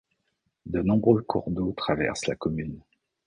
De 0.65 0.81
nombreux 0.81 1.21
cours 1.21 1.51
d’eau 1.51 1.73
traversent 1.77 2.25
la 2.25 2.33
commune. 2.33 2.79